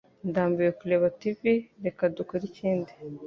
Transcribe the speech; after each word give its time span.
Ndambiwe 0.29 0.71
kureba 0.79 1.13
TV. 1.19 1.39
Reka 1.85 2.03
dukore 2.17 2.43
ikindi. 2.51 2.91